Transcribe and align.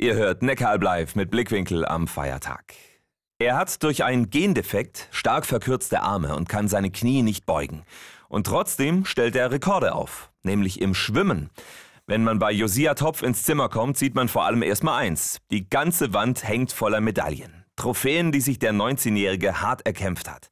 Ihr 0.00 0.14
hört 0.14 0.42
Neckaralb 0.42 0.84
live 0.84 1.16
mit 1.16 1.28
Blickwinkel 1.32 1.84
am 1.84 2.06
Feiertag. 2.06 2.72
Er 3.40 3.56
hat 3.56 3.82
durch 3.82 4.04
einen 4.04 4.30
Gendefekt 4.30 5.08
stark 5.10 5.44
verkürzte 5.44 6.02
Arme 6.02 6.36
und 6.36 6.48
kann 6.48 6.68
seine 6.68 6.92
Knie 6.92 7.22
nicht 7.22 7.46
beugen. 7.46 7.82
Und 8.28 8.46
trotzdem 8.46 9.04
stellt 9.04 9.34
er 9.34 9.50
Rekorde 9.50 9.96
auf, 9.96 10.30
nämlich 10.44 10.80
im 10.80 10.94
Schwimmen. 10.94 11.50
Wenn 12.06 12.22
man 12.22 12.38
bei 12.38 12.52
Josia 12.52 12.94
Topf 12.94 13.24
ins 13.24 13.42
Zimmer 13.42 13.68
kommt, 13.68 13.98
sieht 13.98 14.14
man 14.14 14.28
vor 14.28 14.44
allem 14.44 14.62
erstmal 14.62 15.02
eins. 15.02 15.40
Die 15.50 15.68
ganze 15.68 16.14
Wand 16.14 16.46
hängt 16.46 16.70
voller 16.70 17.00
Medaillen. 17.00 17.64
Trophäen, 17.74 18.30
die 18.30 18.40
sich 18.40 18.60
der 18.60 18.72
19-Jährige 18.72 19.62
hart 19.62 19.84
erkämpft 19.84 20.30
hat. 20.30 20.48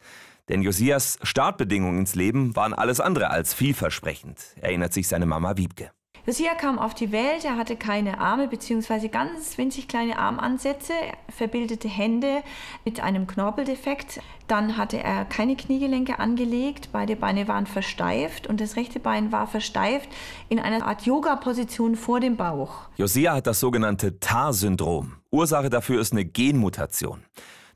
Denn 0.49 0.61
Josias 0.61 1.21
Startbedingungen 1.23 2.01
ins 2.01 2.17
Leben 2.17 2.57
waren 2.57 2.75
alles 2.75 2.99
andere 2.99 3.31
als 3.31 3.55
vielversprechend, 3.55 4.41
erinnert 4.61 4.93
sich 4.93 5.07
seine 5.07 5.27
Mama 5.27 5.57
Wiebke. 5.57 5.93
Lucia 6.27 6.55
kam 6.55 6.81
auf 6.81 6.93
die 6.93 7.13
Welt, 7.13 7.45
er 7.45 7.57
hatte 7.57 7.77
keine 7.77 8.19
Arme 8.19 8.49
bzw. 8.49 9.07
ganz 9.07 9.57
winzig 9.59 9.87
kleine 9.87 10.19
Armansätze, 10.19 10.93
verbildete 11.29 11.87
Hände 11.87 12.43
mit 12.85 12.99
einem 12.99 13.29
Knorpeldefekt. 13.29 14.21
Dann 14.49 14.77
hatte 14.77 15.01
er 15.01 15.25
keine 15.25 15.55
Kniegelenke 15.55 16.19
angelegt, 16.19 16.89
beide 16.91 17.15
Beine 17.15 17.47
waren 17.47 17.67
versteift 17.67 18.49
und 18.49 18.61
das 18.61 18.75
rechte 18.75 18.99
Bein 18.99 19.31
war 19.31 19.47
versteift 19.47 20.09
in 20.49 20.59
einer 20.59 20.85
Art 20.85 21.07
Yoga-Position 21.07 21.95
vor 21.95 22.19
dem 22.19 22.37
Bauch. 22.37 22.89
Josia 22.97 23.35
hat 23.35 23.47
das 23.47 23.61
sogenannte 23.61 24.19
TAR-Syndrom. 24.19 25.13
Ursache 25.31 25.71
dafür 25.71 26.01
ist 26.01 26.13
eine 26.13 26.25
Genmutation. 26.25 27.23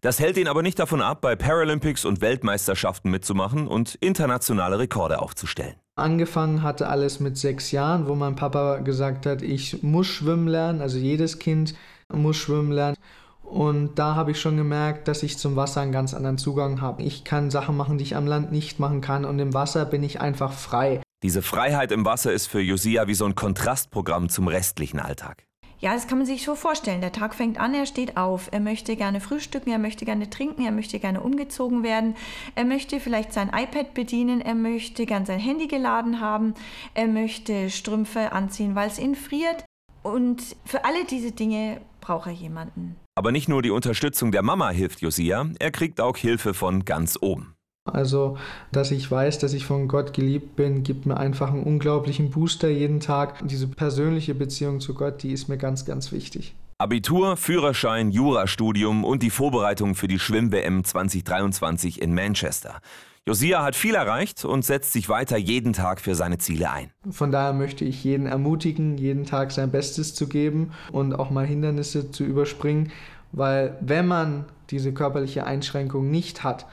Das 0.01 0.18
hält 0.18 0.37
ihn 0.37 0.48
aber 0.48 0.62
nicht 0.62 0.80
davon 0.80 1.02
ab, 1.02 1.20
bei 1.20 1.37
Paralympics 1.37 2.04
und 2.04 2.20
Weltmeisterschaften 2.20 3.12
mitzumachen 3.12 3.68
und 3.68 3.95
internationale 3.96 4.80
Rekorde 4.80 5.23
aufzustellen. 5.23 5.76
Angefangen 6.00 6.62
hatte 6.62 6.88
alles 6.88 7.20
mit 7.20 7.36
sechs 7.36 7.70
Jahren, 7.70 8.09
wo 8.09 8.14
mein 8.14 8.36
Papa 8.36 8.78
gesagt 8.78 9.27
hat, 9.27 9.42
ich 9.42 9.82
muss 9.82 10.06
schwimmen 10.06 10.48
lernen, 10.48 10.80
also 10.80 10.98
jedes 10.98 11.38
Kind 11.38 11.74
muss 12.12 12.36
schwimmen 12.36 12.73
lernen. 12.73 12.96
Und 13.42 13.98
da 13.98 14.14
habe 14.14 14.30
ich 14.30 14.40
schon 14.40 14.56
gemerkt, 14.56 15.09
dass 15.09 15.23
ich 15.23 15.36
zum 15.36 15.56
Wasser 15.56 15.80
einen 15.80 15.93
ganz 15.93 16.15
anderen 16.15 16.38
Zugang 16.38 16.80
habe. 16.80 17.02
Ich 17.02 17.24
kann 17.24 17.51
Sachen 17.51 17.76
machen, 17.76 17.98
die 17.98 18.04
ich 18.04 18.16
am 18.16 18.26
Land 18.26 18.52
nicht 18.52 18.78
machen 18.78 19.01
kann 19.01 19.24
und 19.24 19.38
im 19.38 19.54
Wasser 19.54 19.84
bin 19.84 20.02
ich 20.02 20.21
einfach 20.21 20.52
frei. 20.52 21.02
Diese 21.23 21.43
Freiheit 21.43 21.93
im 21.93 22.04
Wasser 22.04 22.32
ist 22.32 22.46
für 22.46 22.60
Josia 22.60 23.06
wie 23.06 23.15
so 23.15 23.26
ein 23.26 23.34
Kontrastprogramm 23.34 24.28
zum 24.28 24.48
restlichen 24.48 25.01
Alltag. 25.01 25.45
Ja, 25.80 25.95
das 25.95 26.06
kann 26.06 26.18
man 26.18 26.26
sich 26.26 26.45
so 26.45 26.54
vorstellen. 26.54 27.00
Der 27.00 27.12
Tag 27.12 27.34
fängt 27.34 27.59
an, 27.59 27.73
er 27.73 27.86
steht 27.86 28.18
auf. 28.18 28.48
Er 28.52 28.60
möchte 28.60 28.96
gerne 28.96 29.20
frühstücken, 29.20 29.70
er 29.70 29.78
möchte 29.78 30.04
gerne 30.04 30.28
trinken, 30.28 30.62
er 30.62 30.72
möchte 30.72 30.98
gerne 30.98 31.22
umgezogen 31.22 31.82
werden. 31.82 32.16
Er 32.54 32.64
möchte 32.64 33.00
vielleicht 33.00 33.32
sein 33.32 33.48
iPad 33.48 33.95
bedienen, 33.95 34.42
er 34.42 34.54
möchte 34.54 35.06
gern 35.06 35.24
sein 35.24 35.40
Handy 35.40 35.68
geladen 35.68 36.20
haben, 36.20 36.54
er 36.92 37.06
möchte 37.06 37.70
Strümpfe 37.70 38.32
anziehen, 38.32 38.74
weil 38.74 38.88
es 38.88 38.98
ihn 38.98 39.14
friert. 39.14 39.64
Und 40.02 40.56
für 40.66 40.84
alle 40.84 41.04
diese 41.04 41.32
Dinge 41.32 41.80
braucht 42.02 42.26
er 42.26 42.32
jemanden. 42.32 42.96
Aber 43.15 43.32
nicht 43.32 43.48
nur 43.48 43.62
die 43.62 43.70
Unterstützung 43.70 44.32
der 44.32 44.42
Mama 44.42 44.70
hilft 44.70 45.00
Josia, 45.00 45.46
er 45.59 45.70
kriegt 45.70 46.00
auch 46.00 46.16
Hilfe 46.16 46.54
von 46.54 46.84
ganz 46.84 47.18
oben. 47.20 47.54
Also, 47.95 48.37
dass 48.73 48.91
ich 48.91 49.10
weiß, 49.10 49.38
dass 49.38 49.52
ich 49.52 49.65
von 49.65 49.88
Gott 49.88 50.13
geliebt 50.13 50.57
bin, 50.57 50.83
gibt 50.83 51.07
mir 51.07 51.16
einfach 51.16 51.52
einen 51.52 51.63
unglaublichen 51.63 52.30
Booster 52.30 52.69
jeden 52.69 53.01
Tag. 53.01 53.46
Diese 53.46 53.66
persönliche 53.66 54.35
Beziehung 54.35 54.80
zu 54.80 54.95
Gott, 54.95 55.23
die 55.23 55.33
ist 55.33 55.49
mir 55.49 55.59
ganz, 55.59 55.85
ganz 55.85 56.13
wichtig. 56.13 56.55
Abitur, 56.79 57.37
Führerschein, 57.37 58.11
Jurastudium 58.11 59.05
und 59.05 59.23
die 59.23 59.29
Vorbereitung 59.29 59.95
für 59.95 60.09
die 60.09 60.18
Schwimm-WM 60.18 60.83
2023 60.83 62.01
in 62.01 62.15
Manchester. 62.15 62.80
Josia 63.27 63.63
hat 63.63 63.77
viel 63.77 63.95
erreicht 63.95 64.47
und 64.47 64.65
setzt 64.65 64.93
sich 64.94 65.11
weiter 65.11 65.37
jeden 65.37 65.75
Tag 65.75 66.00
für 66.00 66.15
seine 66.15 66.38
Ziele 66.38 66.71
ein. 66.71 66.91
Von 67.11 67.31
daher 67.31 67.53
möchte 67.53 67.84
ich 67.84 68.03
jeden 68.03 68.25
ermutigen, 68.25 68.97
jeden 68.97 69.27
Tag 69.27 69.53
sein 69.53 69.71
Bestes 69.71 70.15
zu 70.15 70.27
geben 70.27 70.72
und 70.91 71.12
auch 71.12 71.31
mal 71.31 71.47
Hindernisse 71.47 72.11
zu 72.11 72.25
überspringen, 72.25 72.91
weil 73.33 73.77
wenn 73.83 74.06
man 74.06 74.47
diese 74.71 74.94
körperliche 74.94 75.44
Einschränkung 75.44 76.11
nicht 76.11 76.44
hat, 76.44 76.66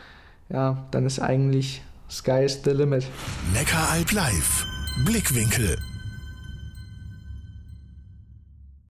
ja, 0.50 0.86
dann 0.92 1.06
ist 1.06 1.20
eigentlich 1.20 1.81
Sky 2.09 2.44
is 2.45 2.62
the 2.64 2.72
limit. 2.72 3.05
Neckaralb 3.54 4.11
live. 4.11 4.66
Blickwinkel 5.05 5.77